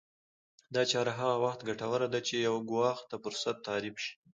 دا 0.75 0.81
چاره 0.91 1.11
هغه 1.19 1.35
وخت 1.43 1.59
ګټوره 1.69 2.07
ده 2.13 2.19
چې 2.27 2.35
يو 2.47 2.55
ګواښ 2.69 2.99
ته 3.09 3.15
فرصت 3.23 3.55
تعريف 3.67 3.95
شي. 4.03 4.13